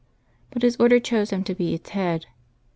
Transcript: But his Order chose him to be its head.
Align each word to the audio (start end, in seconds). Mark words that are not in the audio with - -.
But 0.49 0.63
his 0.63 0.77
Order 0.77 0.99
chose 0.99 1.29
him 1.29 1.43
to 1.43 1.53
be 1.53 1.75
its 1.75 1.91
head. 1.91 2.25